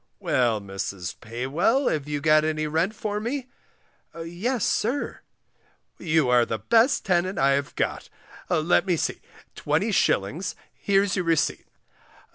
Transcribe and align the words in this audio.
"Well, 0.19 0.59
Mrs. 0.59 1.15
Paywell, 1.19 1.87
have 1.91 2.07
you 2.07 2.21
got 2.21 2.43
any 2.43 2.65
rent 2.65 2.95
for 2.95 3.19
me? 3.19 3.45
Yes, 4.19 4.65
sir. 4.65 5.19
You 5.99 6.27
are 6.27 6.43
the 6.43 6.57
best 6.57 7.05
tenant 7.05 7.37
I 7.37 7.51
have 7.51 7.75
got; 7.75 8.09
let 8.49 8.87
me 8.87 8.95
see, 8.97 9.21
20s., 9.55 10.55
here's 10.73 11.15
your 11.15 11.25
receipt. 11.25 11.67